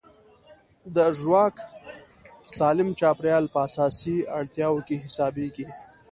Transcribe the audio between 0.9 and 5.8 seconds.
د ژواک سالم چاپېریال په اساسي اړتیاوو کې حسابېږي.